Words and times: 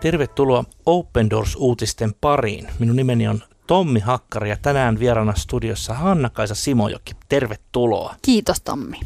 Tervetuloa 0.00 0.64
Open 0.86 1.30
Doors-uutisten 1.30 2.14
pariin. 2.20 2.68
Minun 2.78 2.96
nimeni 2.96 3.28
on 3.28 3.42
Tommi 3.66 4.00
Hakkari 4.00 4.50
ja 4.50 4.56
tänään 4.62 4.98
vieraana 4.98 5.34
studiossa 5.36 5.94
Hanna-Kaisa 5.94 6.54
Simojoki. 6.54 7.12
Tervetuloa. 7.28 8.14
Kiitos 8.22 8.60
Tommi. 8.60 9.00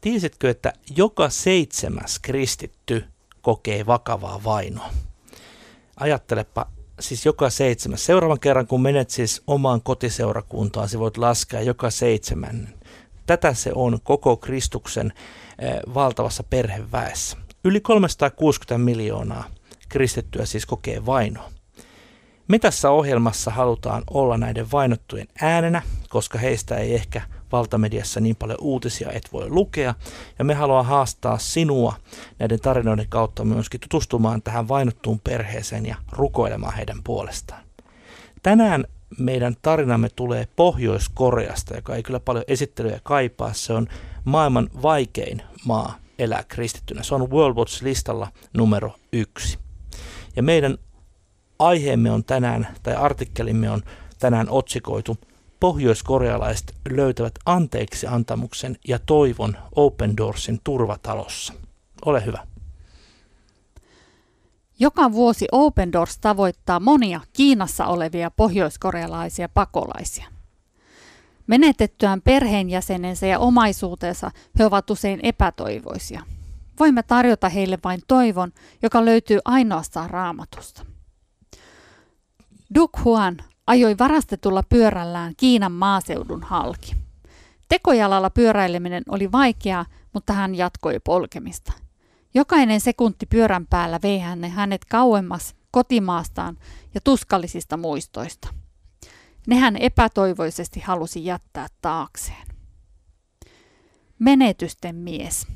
Tiesitkö, 0.00 0.50
että 0.50 0.72
joka 0.96 1.28
seitsemäs 1.28 2.18
kristitty 2.18 3.04
kokee 3.42 3.86
vakavaa 3.86 4.40
vainoa? 4.44 4.90
Ajattelepa 5.96 6.66
siis 7.00 7.26
joka 7.26 7.50
seitsemäs. 7.50 8.06
Seuraavan 8.06 8.40
kerran, 8.40 8.66
kun 8.66 8.82
menet 8.82 9.10
siis 9.10 9.42
omaan 9.46 9.82
kotiseurakuntaan, 9.82 10.88
sä 10.88 10.98
voit 10.98 11.16
laskea 11.16 11.60
joka 11.60 11.90
seitsemän. 11.90 12.68
Tätä 13.26 13.54
se 13.54 13.72
on 13.74 13.98
koko 14.02 14.36
Kristuksen 14.36 15.12
eh, 15.58 15.94
valtavassa 15.94 16.42
perheväessä. 16.42 17.36
Yli 17.64 17.80
360 17.80 18.84
miljoonaa 18.84 19.44
kristittyä 19.94 20.46
siis 20.46 20.66
kokee 20.66 21.06
vainoa. 21.06 21.50
Me 22.48 22.58
tässä 22.58 22.90
ohjelmassa 22.90 23.50
halutaan 23.50 24.02
olla 24.10 24.36
näiden 24.38 24.72
vainottujen 24.72 25.26
äänenä, 25.40 25.82
koska 26.08 26.38
heistä 26.38 26.76
ei 26.76 26.94
ehkä 26.94 27.22
valtamediassa 27.52 28.20
niin 28.20 28.36
paljon 28.36 28.58
uutisia 28.60 29.10
et 29.12 29.28
voi 29.32 29.50
lukea. 29.50 29.94
Ja 30.38 30.44
me 30.44 30.54
haluamme 30.54 30.88
haastaa 30.88 31.38
sinua 31.38 31.94
näiden 32.38 32.60
tarinoiden 32.60 33.08
kautta 33.08 33.44
myöskin 33.44 33.80
tutustumaan 33.80 34.42
tähän 34.42 34.68
vainottuun 34.68 35.20
perheeseen 35.20 35.86
ja 35.86 35.96
rukoilemaan 36.12 36.74
heidän 36.74 37.02
puolestaan. 37.04 37.62
Tänään 38.42 38.84
meidän 39.18 39.56
tarinamme 39.62 40.08
tulee 40.16 40.48
Pohjois-Koreasta, 40.56 41.76
joka 41.76 41.96
ei 41.96 42.02
kyllä 42.02 42.20
paljon 42.20 42.44
esittelyjä 42.48 43.00
kaipaa. 43.02 43.52
Se 43.52 43.72
on 43.72 43.86
maailman 44.24 44.70
vaikein 44.82 45.42
maa 45.66 45.98
elää 46.18 46.44
kristittynä. 46.48 47.02
Se 47.02 47.14
on 47.14 47.30
World 47.30 47.56
Watch-listalla 47.56 48.28
numero 48.52 48.94
yksi. 49.12 49.63
Ja 50.36 50.42
meidän 50.42 50.78
aiheemme 51.58 52.10
on 52.10 52.24
tänään, 52.24 52.68
tai 52.82 52.94
artikkelimme 52.94 53.70
on 53.70 53.82
tänään 54.18 54.50
otsikoitu 54.50 55.18
Pohjois-korealaiset 55.60 56.74
löytävät 56.90 57.32
anteeksi 57.46 58.06
antamuksen 58.06 58.76
ja 58.88 58.98
toivon 58.98 59.56
Open 59.76 60.16
Doorsin 60.16 60.60
turvatalossa. 60.64 61.54
Ole 62.04 62.24
hyvä. 62.24 62.46
Joka 64.78 65.12
vuosi 65.12 65.46
Open 65.52 65.92
Doors 65.92 66.18
tavoittaa 66.18 66.80
monia 66.80 67.20
Kiinassa 67.32 67.86
olevia 67.86 68.30
pohjoiskorealaisia 68.30 69.48
pakolaisia. 69.48 70.26
Menetettyään 71.46 72.22
perheenjäsenensä 72.22 73.26
ja 73.26 73.38
omaisuutensa 73.38 74.30
he 74.58 74.64
ovat 74.64 74.90
usein 74.90 75.20
epätoivoisia. 75.22 76.22
Voimme 76.80 77.02
tarjota 77.02 77.48
heille 77.48 77.78
vain 77.84 78.00
toivon, 78.08 78.52
joka 78.82 79.04
löytyy 79.04 79.38
ainoastaan 79.44 80.10
raamatusta. 80.10 80.86
Duk 82.74 82.90
Huan 83.04 83.36
ajoi 83.66 83.98
varastetulla 83.98 84.62
pyörällään 84.68 85.34
Kiinan 85.36 85.72
maaseudun 85.72 86.42
halki. 86.42 86.96
Tekojalalla 87.68 88.30
pyöräileminen 88.30 89.02
oli 89.08 89.32
vaikeaa, 89.32 89.86
mutta 90.12 90.32
hän 90.32 90.54
jatkoi 90.54 91.00
polkemista. 91.04 91.72
Jokainen 92.34 92.80
sekunti 92.80 93.26
pyörän 93.26 93.66
päällä 93.66 93.98
vei 94.02 94.18
hänet 94.48 94.84
kauemmas 94.84 95.54
kotimaastaan 95.70 96.58
ja 96.94 97.00
tuskallisista 97.04 97.76
muistoista. 97.76 98.48
Ne 99.46 99.56
hän 99.56 99.76
epätoivoisesti 99.76 100.80
halusi 100.80 101.24
jättää 101.24 101.66
taakseen. 101.82 102.46
Menetysten 104.18 104.96
mies. 104.96 105.46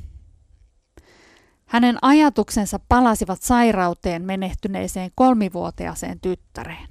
Hänen 1.68 1.98
ajatuksensa 2.02 2.80
palasivat 2.88 3.42
sairauteen 3.42 4.22
menehtyneeseen 4.22 5.10
kolmivuotiaaseen 5.14 6.20
tyttäreen. 6.20 6.88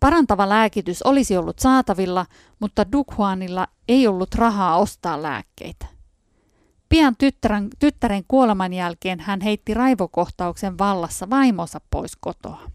Parantava 0.00 0.48
lääkitys 0.48 1.02
olisi 1.02 1.36
ollut 1.36 1.58
saatavilla, 1.58 2.26
mutta 2.60 2.92
Dukhuanilla 2.92 3.66
ei 3.88 4.06
ollut 4.06 4.34
rahaa 4.34 4.76
ostaa 4.76 5.22
lääkkeitä. 5.22 5.86
Pian 6.88 7.16
tyttären, 7.18 7.68
tyttären 7.78 8.22
kuoleman 8.28 8.72
jälkeen 8.72 9.20
hän 9.20 9.40
heitti 9.40 9.74
raivokohtauksen 9.74 10.78
vallassa 10.78 11.30
vaimonsa 11.30 11.80
pois 11.90 12.16
kotoa. 12.20 12.70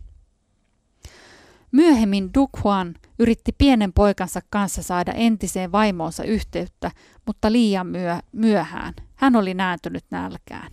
Myöhemmin 1.71 2.29
Dukhuan 2.33 2.95
yritti 3.19 3.51
pienen 3.57 3.93
poikansa 3.93 4.39
kanssa 4.49 4.83
saada 4.83 5.11
entiseen 5.11 5.71
vaimoonsa 5.71 6.23
yhteyttä, 6.23 6.91
mutta 7.25 7.51
liian 7.51 7.87
myö- 7.87 8.21
myöhään. 8.31 8.93
Hän 9.15 9.35
oli 9.35 9.53
nääntynyt 9.53 10.05
nälkään. 10.11 10.71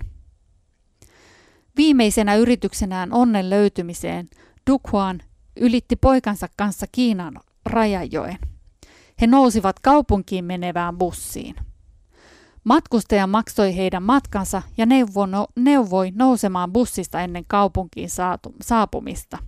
Viimeisenä 1.77 2.35
yrityksenään 2.35 3.13
onnen 3.13 3.51
löytymiseen 3.51 4.31
Dukhuan 4.71 5.21
ylitti 5.57 5.97
poikansa 5.97 6.47
kanssa 6.57 6.87
Kiinan 6.93 7.35
rajajoen. 7.67 8.39
He 9.21 9.27
nousivat 9.27 9.81
kaupunkiin 9.81 10.45
menevään 10.45 10.99
bussiin. 10.99 11.57
Matkustaja 12.65 13.27
maksoi 13.27 13.77
heidän 13.77 14.03
matkansa 14.03 14.63
ja 14.77 14.87
neuvoi 15.57 16.11
nousemaan 16.11 16.73
bussista 16.73 17.21
ennen 17.21 17.45
kaupunkiin 17.47 18.11
saapumista. 18.63 19.39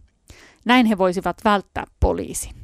Näin 0.64 0.86
he 0.86 0.98
voisivat 0.98 1.36
välttää 1.44 1.84
poliisin. 2.00 2.54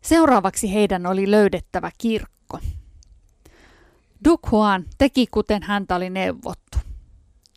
Seuraavaksi 0.00 0.74
heidän 0.74 1.06
oli 1.06 1.30
löydettävä 1.30 1.90
kirkko. 1.98 2.58
Dukhuan 4.24 4.84
teki 4.98 5.26
kuten 5.30 5.62
häntä 5.62 5.96
oli 5.96 6.10
neuvottu. 6.10 6.63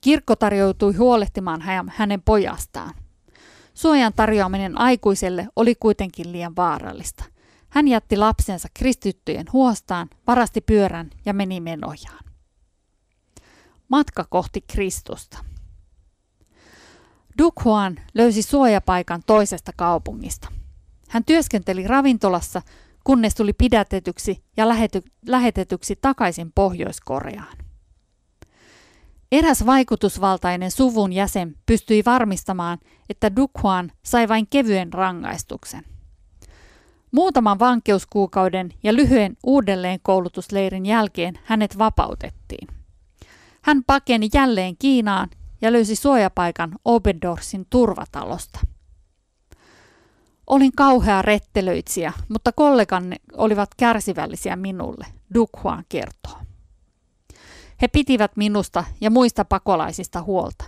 Kirkko 0.07 0.35
tarjoutui 0.35 0.94
huolehtimaan 0.94 1.62
hänen 1.88 2.22
pojastaan. 2.22 2.94
Suojan 3.73 4.13
tarjoaminen 4.13 4.79
aikuiselle 4.79 5.47
oli 5.56 5.75
kuitenkin 5.75 6.31
liian 6.31 6.56
vaarallista. 6.56 7.23
Hän 7.69 7.88
jätti 7.88 8.17
lapsensa 8.17 8.67
kristittyjen 8.73 9.46
huostaan, 9.53 10.09
varasti 10.28 10.62
pyörän 10.62 11.09
ja 11.25 11.34
meni 11.34 11.59
menojaan. 11.59 12.23
Matka 13.88 14.25
kohti 14.29 14.62
Kristusta. 14.62 15.38
Dukhuan 17.38 18.00
löysi 18.13 18.41
suojapaikan 18.41 19.22
toisesta 19.25 19.72
kaupungista. 19.75 20.47
Hän 21.09 21.25
työskenteli 21.25 21.88
ravintolassa, 21.88 22.62
kunnes 23.03 23.35
tuli 23.35 23.53
pidätetyksi 23.53 24.44
ja 24.57 24.66
lähetetyksi 25.25 25.96
takaisin 26.01 26.51
Pohjois-Koreaan. 26.56 27.66
Eräs 29.32 29.66
vaikutusvaltainen 29.66 30.72
suvun 30.72 31.14
jäsen 31.14 31.56
pystyi 31.66 32.04
varmistamaan, 32.06 32.78
että 33.10 33.36
Dukhuan 33.36 33.92
sai 34.04 34.28
vain 34.28 34.48
kevyen 34.50 34.94
rangaistuksen. 34.94 35.84
Muutaman 37.12 37.60
vankeuskuukauden 37.60 38.70
ja 38.84 38.94
lyhyen 38.94 39.38
uudelleenkoulutusleirin 39.44 40.86
jälkeen 40.86 41.40
hänet 41.44 41.78
vapautettiin. 41.78 42.68
Hän 43.62 43.84
pakeni 43.84 44.30
jälleen 44.34 44.78
Kiinaan 44.80 45.30
ja 45.62 45.72
löysi 45.72 45.96
suojapaikan 45.96 46.76
Obendorsin 46.86 47.68
turvatalosta. 47.70 48.59
Olin 50.48 50.72
kauhea 50.76 51.22
rettelöitsijä, 51.22 52.14
mutta 52.30 52.52
kolleganne 52.52 53.16
olivat 53.34 53.70
kärsivällisiä 53.78 54.56
minulle, 54.56 55.06
Dukhuan 55.34 55.84
kertoo. 55.90 56.47
He 57.82 57.88
pitivät 57.88 58.38
minusta 58.38 58.84
ja 59.02 59.12
muista 59.12 59.46
pakolaisista 59.46 60.22
huolta. 60.22 60.66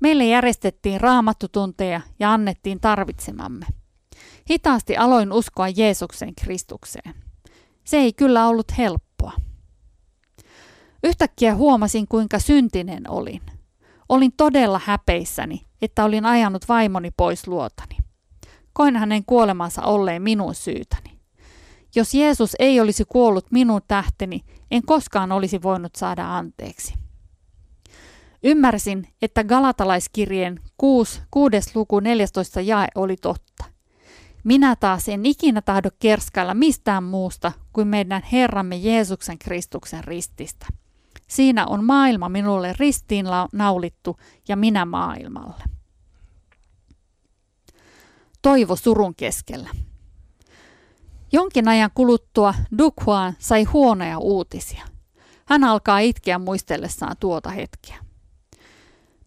Meille 0.00 0.24
järjestettiin 0.24 1.00
raamattutunteja 1.00 2.00
ja 2.18 2.32
annettiin 2.32 2.80
tarvitsemamme. 2.80 3.66
Hitaasti 4.50 4.96
aloin 4.96 5.32
uskoa 5.32 5.68
Jeesuksen 5.68 6.34
Kristukseen. 6.34 7.14
Se 7.84 7.96
ei 7.96 8.12
kyllä 8.12 8.48
ollut 8.48 8.78
helppoa. 8.78 9.32
Yhtäkkiä 11.04 11.54
huomasin, 11.54 12.08
kuinka 12.08 12.38
syntinen 12.38 13.10
olin. 13.10 13.42
Olin 14.08 14.32
todella 14.36 14.80
häpeissäni, 14.84 15.66
että 15.82 16.04
olin 16.04 16.26
ajanut 16.26 16.68
vaimoni 16.68 17.10
pois 17.16 17.46
luotani. 17.46 17.96
Koin 18.72 18.96
hänen 18.96 19.24
kuolemansa 19.24 19.82
olleen 19.82 20.22
minun 20.22 20.54
syytäni. 20.54 21.13
Jos 21.94 22.14
Jeesus 22.14 22.56
ei 22.58 22.80
olisi 22.80 23.04
kuollut 23.08 23.46
minun 23.50 23.80
tähteni, 23.88 24.40
en 24.70 24.82
koskaan 24.86 25.32
olisi 25.32 25.62
voinut 25.62 25.94
saada 25.96 26.36
anteeksi. 26.36 26.94
Ymmärsin, 28.42 29.08
että 29.22 29.44
Galatalaiskirjeen 29.44 30.60
6, 30.76 31.22
6. 31.30 31.70
luku 31.74 32.00
14 32.00 32.60
jae 32.60 32.88
oli 32.94 33.16
totta. 33.16 33.64
Minä 34.44 34.76
taas 34.76 35.08
en 35.08 35.26
ikinä 35.26 35.62
tahdo 35.62 35.90
kerskailla 35.98 36.54
mistään 36.54 37.04
muusta 37.04 37.52
kuin 37.72 37.88
meidän 37.88 38.22
Herramme 38.32 38.76
Jeesuksen 38.76 39.38
Kristuksen 39.38 40.04
rististä. 40.04 40.66
Siinä 41.28 41.66
on 41.66 41.84
maailma 41.84 42.28
minulle 42.28 42.74
ristiin 42.78 43.26
naulittu 43.52 44.16
ja 44.48 44.56
minä 44.56 44.84
maailmalle. 44.84 45.64
Toivo 48.42 48.76
surun 48.76 49.14
keskellä. 49.14 49.70
Jonkin 51.34 51.68
ajan 51.68 51.90
kuluttua 51.94 52.54
Dukhuan 52.78 53.36
sai 53.38 53.64
huonoja 53.64 54.18
uutisia. 54.18 54.86
Hän 55.46 55.64
alkaa 55.64 55.98
itkeä 55.98 56.38
muistellessaan 56.38 57.16
tuota 57.20 57.50
hetkeä. 57.50 57.96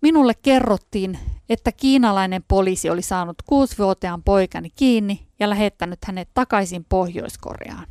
Minulle 0.01 0.33
kerrottiin, 0.33 1.19
että 1.49 1.71
kiinalainen 1.71 2.43
poliisi 2.47 2.89
oli 2.89 3.01
saanut 3.01 3.35
kuusivuotiaan 3.45 4.23
poikani 4.23 4.69
kiinni 4.69 5.27
ja 5.39 5.49
lähettänyt 5.49 5.99
hänet 6.05 6.29
takaisin 6.33 6.85
Pohjois-Koreaan. 6.89 7.87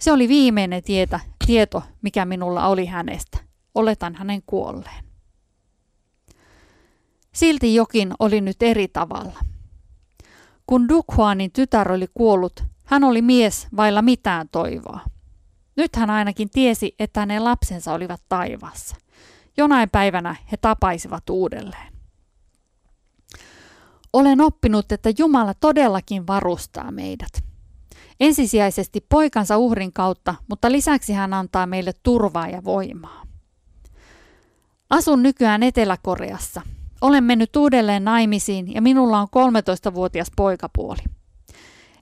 Se 0.00 0.12
oli 0.12 0.28
viimeinen 0.28 0.82
tietä, 0.82 1.20
tieto, 1.46 1.82
mikä 2.02 2.24
minulla 2.24 2.66
oli 2.66 2.86
hänestä. 2.86 3.38
Oletan 3.74 4.14
hänen 4.14 4.42
kuolleen. 4.46 5.04
Silti 7.32 7.74
jokin 7.74 8.12
oli 8.18 8.40
nyt 8.40 8.62
eri 8.62 8.88
tavalla. 8.88 9.38
Kun 10.66 10.88
Dukhuanin 10.88 11.52
tytär 11.52 11.92
oli 11.92 12.06
kuollut, 12.14 12.72
hän 12.92 13.04
oli 13.04 13.22
mies 13.22 13.68
vailla 13.76 14.02
mitään 14.02 14.48
toivoa. 14.52 15.00
Nyt 15.76 15.96
hän 15.96 16.10
ainakin 16.10 16.50
tiesi, 16.50 16.94
että 16.98 17.20
hänen 17.20 17.44
lapsensa 17.44 17.92
olivat 17.92 18.22
taivaassa. 18.28 18.96
Jonain 19.56 19.90
päivänä 19.90 20.36
he 20.52 20.56
tapaisivat 20.56 21.30
uudelleen. 21.30 21.92
Olen 24.12 24.40
oppinut, 24.40 24.92
että 24.92 25.12
Jumala 25.18 25.54
todellakin 25.54 26.26
varustaa 26.26 26.90
meidät. 26.90 27.44
Ensisijaisesti 28.20 29.06
poikansa 29.08 29.58
uhrin 29.58 29.92
kautta, 29.92 30.34
mutta 30.48 30.72
lisäksi 30.72 31.12
hän 31.12 31.34
antaa 31.34 31.66
meille 31.66 31.92
turvaa 32.02 32.48
ja 32.48 32.64
voimaa. 32.64 33.22
Asun 34.90 35.22
nykyään 35.22 35.62
Etelä-Koreassa. 35.62 36.62
Olen 37.00 37.24
mennyt 37.24 37.56
uudelleen 37.56 38.04
naimisiin 38.04 38.74
ja 38.74 38.82
minulla 38.82 39.18
on 39.18 39.28
13-vuotias 39.28 40.30
poikapuoli. 40.36 41.02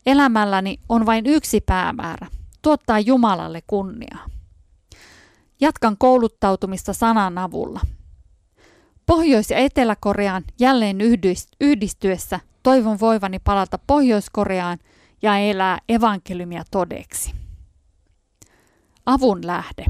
Elämälläni 0.07 0.79
on 0.89 1.07
vain 1.07 1.27
yksi 1.27 1.61
päämäärä, 1.61 2.27
tuottaa 2.63 2.99
Jumalalle 2.99 3.63
kunniaa. 3.67 4.27
Jatkan 5.61 5.97
kouluttautumista 5.99 6.93
sanan 6.93 7.39
avulla. 7.39 7.81
Pohjois- 9.07 9.51
ja 9.51 9.59
Etelä-Koreaan 9.59 10.45
jälleen 10.59 10.99
yhdistyessä 11.61 12.41
toivon 12.63 13.01
voivani 13.01 13.39
palata 13.39 13.79
Pohjois-Koreaan 13.87 14.79
ja 15.23 15.39
elää 15.39 15.79
evankeliumia 15.89 16.63
todeksi. 16.71 17.35
Avun 19.07 19.47
lähde. 19.47 19.87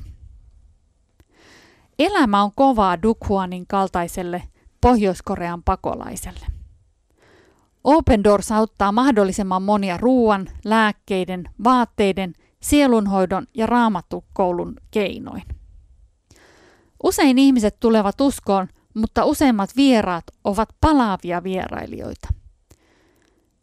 Elämä 1.99 2.43
on 2.43 2.53
kovaa 2.55 3.03
Dukhuanin 3.03 3.67
kaltaiselle 3.67 4.43
Pohjois-Korean 4.81 5.63
pakolaiselle. 5.63 6.60
Open 7.85 8.25
Doors 8.25 8.53
auttaa 8.53 8.93
mahdollisimman 8.93 9.63
monia 9.63 9.97
ruoan, 9.97 10.49
lääkkeiden, 10.65 11.45
vaatteiden, 11.65 12.33
sielunhoidon 12.63 13.47
ja 13.55 13.67
raamattukoulun 13.67 14.77
keinoin. 14.91 15.43
Usein 17.03 17.39
ihmiset 17.39 17.81
tulevat 17.81 18.21
uskoon, 18.21 18.69
mutta 18.95 19.25
useimmat 19.25 19.71
vieraat 19.77 20.25
ovat 20.45 20.69
palaavia 20.81 21.43
vierailijoita. 21.43 22.29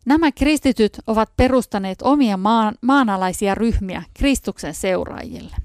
Nämä 0.06 0.32
kristityt 0.32 1.00
ovat 1.08 1.30
perustaneet 1.38 2.02
omia 2.02 2.38
maan, 2.38 2.76
maanalaisia 2.82 3.56
ryhmiä 3.56 4.04
Kristuksen 4.14 4.74
seuraajille. 4.74 5.56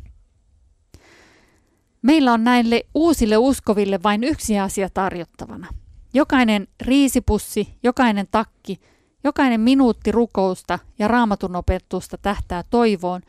Meillä 2.02 2.32
on 2.32 2.44
näille 2.44 2.82
uusille 2.94 3.36
uskoville 3.36 4.02
vain 4.02 4.24
yksi 4.24 4.58
asia 4.58 4.88
tarjottavana. 4.94 5.81
Jokainen 6.14 6.68
riisipussi, 6.80 7.78
jokainen 7.82 8.28
takki, 8.30 8.80
jokainen 9.24 9.60
minuutti 9.60 10.12
rukousta 10.12 10.78
ja 10.98 11.08
raamatun 11.08 11.56
opetusta 11.56 12.18
tähtää 12.18 12.64
toivoon, 12.70 13.22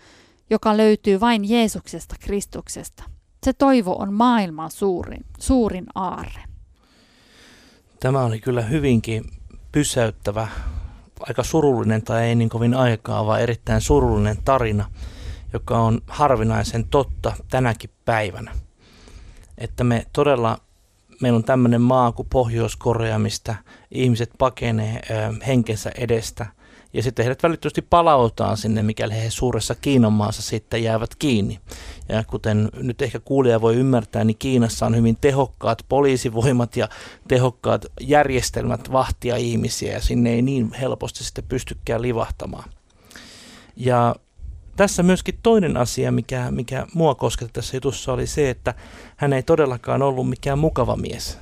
joka 0.50 0.78
löytyy 0.78 1.20
vain 1.20 1.50
Jeesuksesta 1.50 2.16
Kristuksesta. 2.20 3.04
Se 3.44 3.54
toivo 3.54 3.96
on 4.00 4.14
maailman 4.14 4.72
suurin, 4.72 5.26
suurin 5.40 5.86
aarre. 5.96 6.44
Tämä 8.00 8.24
oli 8.24 8.40
kyllä 8.40 8.62
hyvinkin 8.62 9.24
pysäyttävä, 9.72 10.48
aika 11.20 11.44
surullinen 11.44 12.02
tai 12.02 12.24
ei 12.24 12.36
niin 12.36 12.50
kovin 12.50 12.74
aikaa, 12.74 13.26
vaan 13.26 13.42
erittäin 13.42 13.82
surullinen 13.82 14.38
tarina, 14.46 14.92
joka 15.54 15.80
on 15.80 16.02
harvinaisen 16.08 16.88
totta 16.88 17.34
tänäkin 17.50 17.90
päivänä. 18.06 18.52
Että 19.58 19.84
me 19.84 20.06
todella, 20.14 20.58
meillä 21.24 21.38
on 21.38 21.44
tämmöinen 21.44 21.82
maa 21.82 22.12
kuin 22.12 22.28
Pohjois-Korea, 22.30 23.20
mistä 23.20 23.56
ihmiset 23.92 24.30
pakenee 24.38 25.02
henkensä 25.48 25.92
edestä– 25.98 26.46
ja 26.94 27.04
sitten 27.04 27.26
heidät 27.26 27.44
välittömästi 27.44 27.82
palautaan 27.82 28.58
sinne, 28.58 28.84
mikäli 28.84 29.14
he 29.14 29.30
suuressa 29.30 29.76
Kiinan 29.76 30.14
maassa 30.14 30.42
sitten 30.42 30.84
jäävät 30.84 31.16
kiinni. 31.16 31.60
Ja 32.10 32.24
kuten 32.24 32.70
nyt 32.74 33.02
ehkä 33.02 33.20
kuulija 33.20 33.62
voi 33.62 33.76
ymmärtää, 33.76 34.24
niin 34.24 34.38
Kiinassa 34.38 34.86
on 34.86 34.96
hyvin 34.96 35.18
tehokkaat 35.22 35.86
poliisivoimat 35.90 36.78
ja 36.78 36.90
tehokkaat 37.28 37.86
järjestelmät 38.02 38.92
vahtia 38.92 39.36
ihmisiä 39.36 39.94
ja 39.94 40.02
sinne 40.02 40.34
ei 40.34 40.42
niin 40.42 40.74
helposti 40.74 41.24
sitten 41.24 41.44
pystykään 41.48 42.02
livahtamaan. 42.02 42.70
Ja 43.76 44.16
tässä 44.76 45.04
myöskin 45.04 45.40
toinen 45.44 45.78
asia, 45.78 46.12
mikä, 46.12 46.52
mikä 46.52 46.88
mua 46.94 47.16
kosketti 47.16 47.54
tässä 47.54 47.78
jutussa, 47.78 48.14
oli 48.14 48.28
se, 48.28 48.50
että 48.50 48.74
hän 49.18 49.34
ei 49.34 49.44
todellakaan 49.44 50.02
ollut 50.02 50.30
mikään 50.30 50.60
mukava 50.60 50.96
mies. 50.96 51.40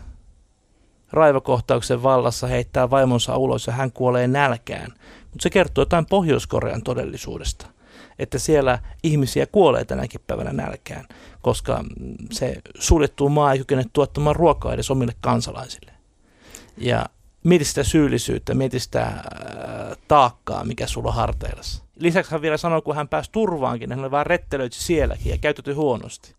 Raivokohtauksen 1.12 2.04
vallassa 2.04 2.48
heittää 2.48 2.90
vaimonsa 2.90 3.38
ulos 3.38 3.68
ja 3.68 3.74
hän 3.74 3.92
kuolee 3.92 4.28
nälkään. 4.28 4.92
Mutta 5.22 5.44
se 5.44 5.50
kertoo 5.50 5.82
jotain 5.82 6.06
Pohjois-Korean 6.06 6.84
todellisuudesta, 6.84 7.68
että 8.20 8.40
siellä 8.40 8.80
ihmisiä 9.04 9.46
kuolee 9.46 9.86
tänäkin 9.86 10.22
päivänä 10.28 10.54
nälkään, 10.54 11.06
koska 11.42 11.84
se 12.32 12.62
suljettu 12.80 13.30
maa 13.30 13.52
ei 13.52 13.58
kykene 13.58 13.86
tuottamaan 13.94 14.36
ruokaa 14.36 14.74
edes 14.74 14.92
omille 14.92 15.14
kansalaisille. 15.22 15.92
Ja 16.78 17.06
mieti 17.44 17.66
sitä 17.66 17.84
syyllisyyttä, 17.84 18.54
mieti 18.54 18.80
sitä 18.80 19.02
äh, 19.02 19.24
taakkaa, 20.08 20.66
mikä 20.66 20.88
sulla 20.88 21.10
on 21.10 21.16
harteillassa. 21.16 21.84
Lisäksi 21.96 22.32
hän 22.32 22.42
vielä 22.42 22.58
sanoi, 22.58 22.82
kun 22.82 22.96
hän 22.96 23.08
pääsi 23.08 23.32
turvaankin, 23.32 23.90
hän 23.90 24.00
oli 24.00 24.12
vaan 24.12 24.26
rettelöity 24.26 24.76
sielläkin 24.76 25.32
ja 25.32 25.38
käytetty 25.38 25.74
huonosti. 25.74 26.36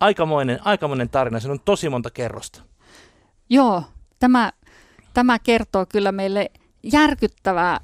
Aikamoinen, 0.00 0.58
aikamoinen 0.64 1.08
tarina, 1.08 1.40
se 1.40 1.50
on 1.50 1.60
tosi 1.64 1.88
monta 1.88 2.10
kerrosta. 2.10 2.62
Joo, 3.48 3.82
tämä, 4.18 4.52
tämä 5.14 5.38
kertoo 5.38 5.86
kyllä 5.86 6.12
meille 6.12 6.50
järkyttävää, 6.82 7.80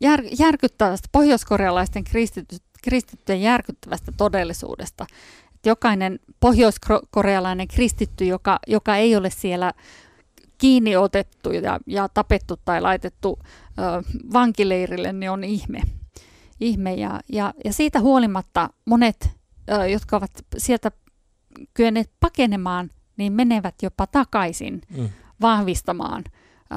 jär, 0.00 0.20
järkyttävästä 0.38 1.08
pohjoiskorealaisten 1.12 2.04
kristitty, 2.04 2.56
kristittyjen 2.82 3.42
järkyttävästä 3.42 4.12
todellisuudesta. 4.16 5.06
Että 5.54 5.68
jokainen 5.68 6.20
pohjoiskorealainen 6.40 7.68
kristitty, 7.68 8.24
joka, 8.24 8.58
joka 8.66 8.96
ei 8.96 9.16
ole 9.16 9.30
siellä 9.30 9.72
kiinni 10.58 10.96
otettu 10.96 11.52
ja, 11.52 11.80
ja 11.86 12.08
tapettu 12.08 12.56
tai 12.64 12.80
laitettu 12.80 13.38
ö, 13.78 13.82
vankileirille, 14.32 15.12
niin 15.12 15.30
on 15.30 15.44
ihme. 15.44 15.82
ihme. 16.60 16.94
Ja, 16.94 17.20
ja, 17.32 17.54
ja 17.64 17.72
siitä 17.72 18.00
huolimatta 18.00 18.70
monet, 18.84 19.30
ö, 19.70 19.86
jotka 19.86 20.16
ovat 20.16 20.30
sieltä 20.56 20.90
kyenneet 21.74 22.10
pakenemaan, 22.20 22.90
niin 23.16 23.32
menevät 23.32 23.74
jopa 23.82 24.06
takaisin 24.06 24.80
mm. 24.96 25.08
vahvistamaan 25.40 26.24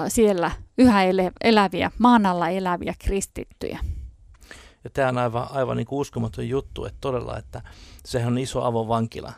siellä 0.07 0.51
yhä 0.77 1.03
eläviä, 1.43 1.91
maan 2.00 2.25
alla 2.25 2.50
eläviä 2.50 2.93
kristittyjä. 3.00 3.79
Ja 4.84 4.89
tämä 4.89 5.10
on 5.10 5.17
aivan, 5.17 5.48
aivan 5.51 5.77
niin 5.77 5.88
kuin 5.88 6.00
uskomaton 6.00 6.50
juttu, 6.50 6.86
että 6.86 6.98
todella, 7.01 7.38
että 7.38 7.62
sehän 8.05 8.27
on 8.34 8.38
iso 8.38 8.63
avovankila. 8.63 9.34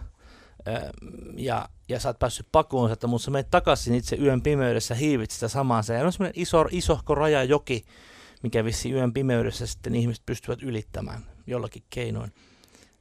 Ja, 1.37 1.69
ja 1.89 1.99
sä 1.99 2.09
oot 2.09 2.19
päässyt 2.19 2.47
pakoon 2.51 2.91
että 2.91 3.07
mutta 3.07 3.25
sä 3.25 3.31
menet 3.31 3.51
takaisin 3.51 3.95
itse 3.95 4.15
yön 4.15 4.41
pimeydessä, 4.41 4.95
hiivit 4.95 5.31
sitä 5.31 5.47
samaa. 5.47 5.81
Se 5.81 6.03
on 6.03 6.13
semmoinen 6.13 6.41
iso, 6.41 6.65
isohko 6.71 7.15
rajajoki, 7.15 7.85
mikä 8.43 8.65
vissi 8.65 8.91
yön 8.91 9.13
pimeydessä 9.13 9.67
sitten 9.67 9.95
ihmiset 9.95 10.25
pystyvät 10.25 10.63
ylittämään 10.63 11.25
jollakin 11.47 11.83
keinoin. 11.89 12.33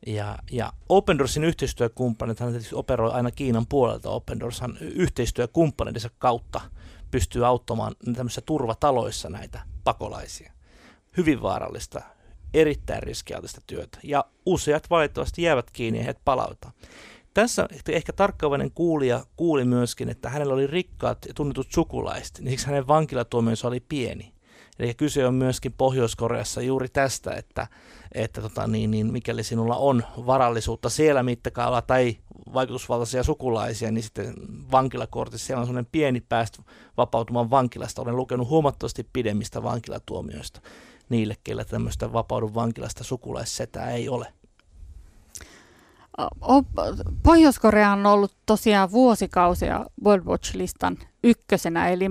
Ja, 0.06 0.38
ja 0.50 0.72
Open 0.88 1.18
Doorsin 1.18 1.44
yhteistyökumppanit, 1.44 2.40
hän 2.40 2.54
operoi 2.74 3.12
aina 3.12 3.30
Kiinan 3.30 3.66
puolelta 3.66 4.10
Open 4.10 4.40
Doorshan 4.40 4.78
yhteistyökumppaneidensa 4.80 6.10
kautta 6.18 6.60
pystyy 7.10 7.46
auttamaan 7.46 7.96
tämmöisissä 8.14 8.40
turvataloissa 8.40 9.28
näitä 9.28 9.60
pakolaisia. 9.84 10.52
Hyvin 11.16 11.42
vaarallista, 11.42 12.02
erittäin 12.54 13.02
riskialtista 13.02 13.60
työtä. 13.66 13.98
Ja 14.02 14.24
useat 14.46 14.90
valitettavasti 14.90 15.42
jäävät 15.42 15.70
kiinni 15.70 15.98
ja 15.98 16.04
heidät 16.04 16.24
palautaan. 16.24 16.74
Tässä 17.34 17.68
ehkä 17.88 18.12
tarkkaavainen 18.12 18.70
kuulija 18.70 19.24
kuuli 19.36 19.64
myöskin, 19.64 20.08
että 20.08 20.28
hänellä 20.28 20.54
oli 20.54 20.66
rikkaat 20.66 21.18
ja 21.28 21.34
tunnetut 21.34 21.66
sukulaiset, 21.70 22.38
niin 22.38 22.50
siksi 22.50 22.66
hänen 22.66 22.88
vankilatuomionsa 22.88 23.68
oli 23.68 23.80
pieni. 23.80 24.32
Eli 24.78 24.94
kyse 24.94 25.26
on 25.26 25.34
myöskin 25.34 25.74
Pohjois-Koreassa 25.78 26.62
juuri 26.62 26.88
tästä, 26.88 27.34
että, 27.34 27.66
että 28.12 28.40
tota, 28.40 28.66
niin, 28.66 28.90
niin, 28.90 29.12
mikäli 29.12 29.44
sinulla 29.44 29.76
on 29.76 30.04
varallisuutta 30.26 30.88
siellä 30.88 31.22
mittakaavalla 31.22 31.82
tai 31.82 32.16
vaikutusvaltaisia 32.54 33.22
sukulaisia, 33.22 33.90
niin 33.90 34.02
sitten 34.02 34.34
vankilakortissa 34.72 35.46
siellä 35.46 35.60
on 35.60 35.66
sellainen 35.66 35.90
pieni 35.92 36.20
päästä 36.20 36.62
vapautumaan 36.96 37.50
vankilasta. 37.50 38.02
Olen 38.02 38.16
lukenut 38.16 38.48
huomattavasti 38.48 39.06
pidemmistä 39.12 39.62
vankilatuomioista 39.62 40.60
niille, 41.08 41.36
keillä 41.44 41.64
tämmöistä 41.64 42.12
vapaudun 42.12 42.54
vankilasta 42.54 43.04
sukulaissetää 43.04 43.90
ei 43.90 44.08
ole. 44.08 44.32
Pohjois-Korea 47.22 47.92
on 47.92 48.06
ollut 48.06 48.36
tosiaan 48.46 48.90
vuosikausia 48.90 49.86
World 50.04 50.24
Watch-listan 50.26 50.98
ykkösenä, 51.24 51.88
eli 51.88 52.04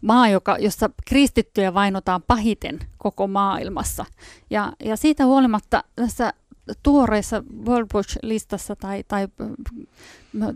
maa, 0.00 0.28
joka, 0.28 0.56
jossa 0.58 0.90
kristittyjä 1.06 1.74
vainotaan 1.74 2.22
pahiten 2.22 2.78
koko 2.98 3.26
maailmassa. 3.26 4.04
Ja, 4.50 4.72
ja 4.84 4.96
siitä 4.96 5.26
huolimatta 5.26 5.84
tässä 5.96 6.32
tuoreessa 6.82 7.42
World 7.66 7.88
Watch-listassa 7.94 8.76
tai, 8.76 9.04
tai 9.08 9.28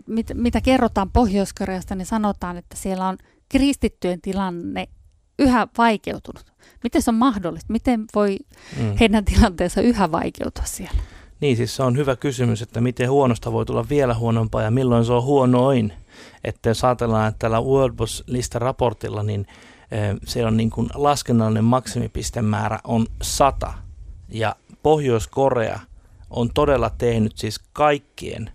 mit, 0.07 0.27
mitä 0.33 0.61
kerrotaan 0.61 1.11
Pohjois-Koreasta, 1.11 1.95
niin 1.95 2.05
sanotaan, 2.05 2.57
että 2.57 2.75
siellä 2.75 3.07
on 3.07 3.17
kristittyjen 3.49 4.21
tilanne 4.21 4.87
yhä 5.39 5.67
vaikeutunut. 5.77 6.53
Miten 6.83 7.01
se 7.01 7.11
on 7.11 7.15
mahdollista? 7.15 7.73
Miten 7.73 8.05
voi 8.15 8.37
mm. 8.77 8.95
heidän 8.99 9.25
tilanteensa 9.25 9.81
yhä 9.81 10.11
vaikeutua 10.11 10.65
siellä? 10.65 11.01
Niin, 11.41 11.57
siis 11.57 11.75
se 11.75 11.83
on 11.83 11.97
hyvä 11.97 12.15
kysymys, 12.15 12.61
että 12.61 12.81
miten 12.81 13.11
huonosta 13.11 13.51
voi 13.51 13.65
tulla 13.65 13.89
vielä 13.89 14.13
huonompaa 14.13 14.61
ja 14.61 14.71
milloin 14.71 15.05
se 15.05 15.13
on 15.13 15.23
huonoin. 15.23 15.93
Että 16.43 16.69
jos 16.69 16.83
ajatellaan, 16.83 17.27
että 17.27 17.39
tällä 17.39 17.61
World 17.61 17.95
Lista-raportilla, 18.27 19.23
niin 19.23 19.47
eh, 19.91 20.15
se 20.25 20.45
on 20.45 20.57
niin 20.57 20.69
kuin 20.69 20.89
laskennallinen 20.93 21.63
maksimipistemäärä 21.63 22.79
on 22.83 23.05
100 23.21 23.73
ja 24.29 24.55
Pohjois-Korea 24.83 25.79
on 26.29 26.49
todella 26.53 26.89
tehnyt 26.89 27.37
siis 27.37 27.59
kaikkien 27.73 28.51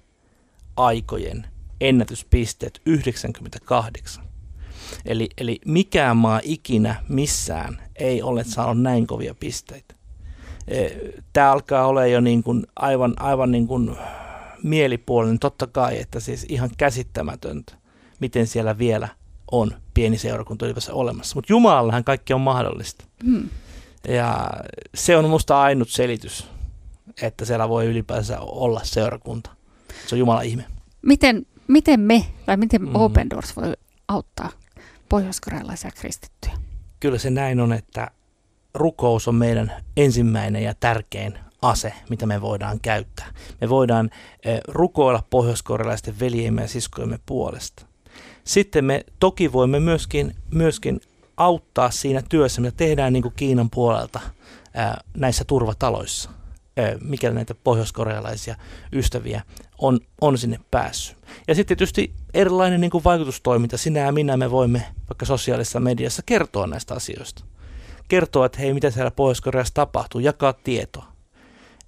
aikojen 0.77 1.47
ennätyspisteet 1.81 2.81
98. 2.87 4.25
Eli, 5.05 5.29
eli 5.39 5.61
mikään 5.65 6.17
maa 6.17 6.41
ikinä 6.43 7.05
missään 7.09 7.83
ei 7.97 8.23
ole 8.23 8.45
saanut 8.45 8.83
näin 8.83 9.07
kovia 9.07 9.35
pisteitä. 9.35 9.96
E, 10.69 10.89
Tämä 11.33 11.53
alkaa 11.53 11.87
olla 11.87 12.07
jo 12.07 12.21
niin 12.21 12.43
kuin 12.43 12.67
aivan, 12.77 13.15
aivan 13.21 13.51
niin 13.51 13.67
kuin 13.67 13.97
mielipuolinen, 14.63 15.39
totta 15.39 15.67
kai, 15.67 16.01
että 16.01 16.21
siis 16.21 16.47
ihan 16.49 16.71
käsittämätöntä, 16.79 17.75
miten 18.21 18.47
siellä 18.47 18.79
vielä 18.79 19.09
on 19.51 19.71
pieni 19.95 20.19
seurakunta 20.19 20.67
ylipäänsä 20.67 20.95
olemassa. 20.95 21.35
Mutta 21.35 21.53
Jumalallahan 21.53 22.05
kaikki 22.05 22.33
on 22.33 22.41
mahdollista. 22.41 23.05
Hmm. 23.25 23.49
Ja 24.09 24.51
se 24.95 25.17
on 25.17 25.31
musta 25.31 25.61
ainut 25.61 25.89
selitys, 25.89 26.49
että 27.23 27.45
siellä 27.45 27.69
voi 27.69 27.87
ylipäänsä 27.87 28.41
olla 28.41 28.81
seurakunta. 28.85 29.51
Se 30.07 30.15
on 30.15 30.19
Jumalan 30.19 30.45
ihme. 30.45 30.65
Miten, 31.03 31.47
miten 31.69 32.01
me, 32.01 32.27
tai 32.47 32.57
miten 32.57 32.83
mm. 32.83 32.95
Open 32.95 33.31
Doors 33.31 33.57
voi 33.57 33.73
auttaa 34.09 34.51
pohjoiskorealaisia 35.09 35.91
kristittyjä? 35.91 36.55
Kyllä 37.01 37.19
se 37.19 37.31
näin 37.31 37.61
on, 37.61 37.73
että 37.73 38.11
rukous 38.77 39.29
on 39.29 39.35
meidän 39.35 39.73
ensimmäinen 39.97 40.63
ja 40.63 40.75
tärkein 40.81 41.39
ase, 41.63 41.93
mitä 42.11 42.27
me 42.27 42.41
voidaan 42.41 42.81
käyttää. 42.81 43.27
Me 43.61 43.69
voidaan 43.69 44.11
eh, 44.45 44.61
rukoilla 44.69 45.23
pohjoiskorealaisten 45.31 46.21
veljemme 46.21 46.63
ja 46.63 46.69
siskojemme 46.69 47.19
puolesta. 47.27 47.87
Sitten 48.45 48.85
me 48.85 49.05
toki 49.21 49.53
voimme 49.53 49.81
myöskin, 49.81 50.35
myöskin 50.55 51.01
auttaa 51.37 51.91
siinä 51.91 52.23
työssä, 52.29 52.61
mitä 52.61 52.77
tehdään 52.77 53.13
niin 53.13 53.23
kuin 53.23 53.35
Kiinan 53.37 53.71
puolelta 53.71 54.21
näissä 55.15 55.45
turvataloissa 55.45 56.31
mikäli 57.05 57.35
näitä 57.35 57.55
pohjoiskorealaisia 57.55 58.57
ystäviä 58.93 59.43
on, 59.79 60.01
on 60.21 60.39
sinne 60.39 60.61
päässyt. 60.71 61.17
Ja 61.49 61.55
sitten 61.55 61.77
tietysti 61.77 62.13
erilainen 62.35 62.81
niin 62.81 62.91
kuin 62.91 63.05
vaikutustoiminta, 63.05 63.77
sinä 63.77 64.01
ja 64.01 64.13
minä 64.13 64.37
me 64.37 64.51
voimme 64.51 64.87
vaikka 65.09 65.27
sosiaalisessa 65.27 65.81
mediassa 65.81 66.23
kertoa 66.27 66.67
näistä 66.67 66.95
asioista. 66.95 67.45
Kertoa, 68.09 68.47
että 68.47 68.59
hei, 68.59 68.75
mitä 68.75 68.91
siellä 68.91 69.11
Pohjois-Koreassa 69.11 69.75
tapahtuu, 69.75 70.21
jakaa 70.21 70.53
tietoa. 70.53 71.07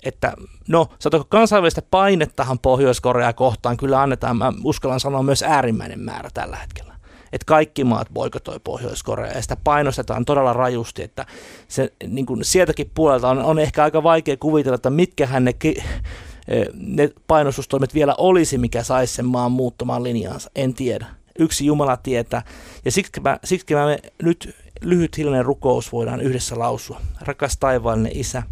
Että 0.03 0.33
no, 0.69 0.89
sanotaanko 0.99 1.27
kansainvälistä 1.31 1.83
painettahan 1.83 2.59
Pohjois-Koreaa 2.59 3.33
kohtaan 3.33 3.77
kyllä 3.77 4.03
annetaan, 4.03 4.37
mä 4.37 4.53
uskallan 4.65 5.01
sanoa 5.01 5.23
myös 5.23 5.43
äärimmäinen 5.43 6.01
määrä 6.01 6.31
tällä 6.35 6.57
hetkellä 6.57 6.89
että 7.33 7.45
kaikki 7.47 7.85
maat 7.85 8.09
boikotoi 8.15 8.61
Pohjois-Korea 8.65 9.33
ja 9.33 9.43
sitä 9.43 9.57
painostetaan 9.65 10.25
todella 10.25 10.53
rajusti, 10.53 11.03
että 11.03 11.27
se, 11.69 11.93
niin 12.07 12.27
kuin 12.27 12.45
sieltäkin 12.45 12.91
puolelta 12.95 13.29
on, 13.29 13.39
on 13.39 13.59
ehkä 13.59 13.85
aika 13.85 14.03
vaikea 14.03 14.37
kuvitella, 14.37 14.75
että 14.75 14.91
mitkähän 14.91 15.45
ne, 15.45 15.55
eh, 15.65 16.67
ne 16.75 17.11
painostustoimet 17.27 17.95
vielä 17.95 18.15
olisi, 18.19 18.59
mikä 18.59 18.83
saisi 18.83 19.15
sen 19.15 19.27
maan 19.27 19.53
muuttamaan 19.53 20.03
linjaansa, 20.03 20.51
en 20.57 20.75
tiedä. 20.75 21.07
Yksi 21.41 21.67
Jumala 21.67 21.97
tietää. 21.97 22.43
Ja 22.85 22.93
siksi 22.93 23.21
mä, 23.21 23.39
siksi 23.45 23.75
mä 23.75 23.97
nyt 24.23 24.57
lyhyt 24.81 25.17
hiljainen 25.17 25.45
rukous 25.45 25.93
voidaan 25.93 26.21
yhdessä 26.21 26.59
lausua. 26.59 27.01
Rakas 27.21 27.57
taivaallinen 27.57 28.17
Isä, 28.17 28.43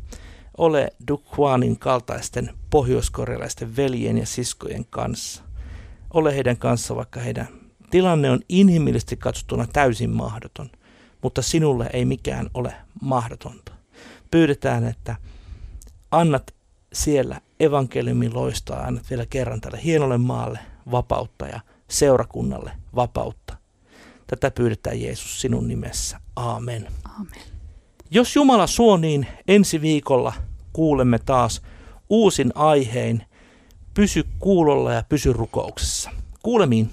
ole 0.59 0.93
Dukhuanin 1.09 1.79
kaltaisten 1.79 2.51
pohjoiskorealaisten 2.71 3.77
veljen 3.77 4.19
ja 4.19 4.27
siskojen 4.27 4.85
kanssa. 4.91 5.43
Ole 6.15 6.35
heidän 6.35 6.57
kanssa, 6.57 6.97
vaikka 6.97 7.21
heidän 7.21 7.49
Tilanne 7.91 8.31
on 8.31 8.41
inhimillisesti 8.49 9.17
katsottuna 9.17 9.67
täysin 9.73 10.11
mahdoton, 10.11 10.71
mutta 11.23 11.43
sinulle 11.43 11.91
ei 11.93 12.05
mikään 12.05 12.51
ole 12.55 12.75
mahdotonta. 13.01 13.73
Pyydetään, 14.31 14.85
että 14.85 15.17
annat 16.11 16.55
siellä 16.93 17.41
evankeliumin 17.61 18.35
loistaa, 18.35 18.83
annat 18.83 19.11
vielä 19.11 19.27
kerran 19.27 19.61
tälle 19.61 19.81
hienolle 19.85 20.19
maalle 20.19 20.59
vapautta 20.91 21.47
ja 21.47 21.61
seurakunnalle 21.89 22.71
vapautta. 22.95 23.57
Tätä 24.27 24.51
pyydetään 24.51 25.01
Jeesus 25.01 25.41
sinun 25.41 25.69
nimessä. 25.69 26.21
Aamen. 26.37 26.89
Aamen. 27.05 27.41
Jos 28.11 28.37
Jumala 28.37 28.67
suo, 28.67 28.97
niin 28.97 29.27
ensi 29.49 29.81
viikolla 29.81 30.33
kuulemme 30.73 31.19
taas 31.19 31.63
uusin 32.09 32.53
aihein. 32.55 33.23
Pysy 33.95 34.25
kuulolla 34.39 34.93
ja 34.93 35.03
pysy 35.09 35.33
rukouksessa. 35.33 36.11
Kuulemiin. 36.43 36.91